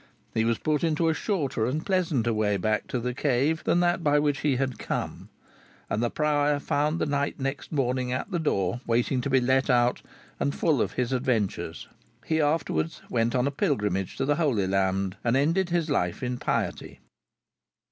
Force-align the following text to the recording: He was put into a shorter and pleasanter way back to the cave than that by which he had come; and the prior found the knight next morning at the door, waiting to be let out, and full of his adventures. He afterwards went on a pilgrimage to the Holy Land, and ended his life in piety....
He 0.33 0.45
was 0.45 0.57
put 0.57 0.83
into 0.83 1.09
a 1.09 1.13
shorter 1.13 1.67
and 1.67 1.85
pleasanter 1.85 2.33
way 2.33 2.57
back 2.57 2.87
to 2.87 2.99
the 2.99 3.13
cave 3.13 3.63
than 3.65 3.81
that 3.81 4.03
by 4.03 4.17
which 4.17 4.39
he 4.39 4.55
had 4.55 4.79
come; 4.79 5.29
and 5.91 6.01
the 6.01 6.09
prior 6.09 6.57
found 6.57 6.97
the 6.97 7.05
knight 7.05 7.39
next 7.39 7.71
morning 7.71 8.11
at 8.11 8.31
the 8.31 8.39
door, 8.39 8.81
waiting 8.87 9.21
to 9.21 9.29
be 9.29 9.39
let 9.39 9.69
out, 9.69 10.01
and 10.39 10.55
full 10.55 10.81
of 10.81 10.93
his 10.93 11.13
adventures. 11.13 11.87
He 12.25 12.41
afterwards 12.41 13.03
went 13.11 13.35
on 13.35 13.45
a 13.45 13.51
pilgrimage 13.51 14.17
to 14.17 14.25
the 14.25 14.37
Holy 14.37 14.65
Land, 14.65 15.17
and 15.23 15.37
ended 15.37 15.69
his 15.69 15.87
life 15.87 16.23
in 16.23 16.39
piety.... 16.39 16.99